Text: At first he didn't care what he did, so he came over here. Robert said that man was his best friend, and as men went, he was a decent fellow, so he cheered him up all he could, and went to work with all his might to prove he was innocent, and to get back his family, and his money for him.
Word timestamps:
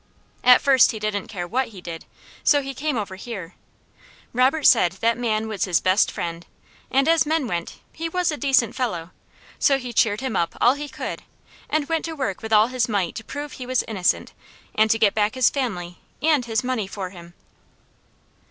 At 0.43 0.61
first 0.63 0.93
he 0.93 0.97
didn't 0.97 1.27
care 1.27 1.47
what 1.47 1.67
he 1.67 1.79
did, 1.79 2.05
so 2.43 2.63
he 2.63 2.73
came 2.73 2.97
over 2.97 3.17
here. 3.17 3.53
Robert 4.33 4.65
said 4.65 4.93
that 4.93 5.15
man 5.15 5.47
was 5.47 5.65
his 5.65 5.79
best 5.79 6.11
friend, 6.11 6.43
and 6.89 7.07
as 7.07 7.27
men 7.27 7.45
went, 7.45 7.77
he 7.93 8.09
was 8.09 8.31
a 8.31 8.35
decent 8.35 8.73
fellow, 8.73 9.11
so 9.59 9.77
he 9.77 9.93
cheered 9.93 10.21
him 10.21 10.35
up 10.35 10.57
all 10.59 10.73
he 10.73 10.89
could, 10.89 11.21
and 11.69 11.87
went 11.87 12.03
to 12.05 12.13
work 12.13 12.41
with 12.41 12.51
all 12.51 12.65
his 12.69 12.89
might 12.89 13.13
to 13.13 13.23
prove 13.23 13.51
he 13.51 13.67
was 13.67 13.83
innocent, 13.87 14.33
and 14.73 14.89
to 14.89 14.97
get 14.97 15.13
back 15.13 15.35
his 15.35 15.51
family, 15.51 15.99
and 16.19 16.45
his 16.45 16.63
money 16.63 16.87
for 16.87 17.11
him. 17.11 17.35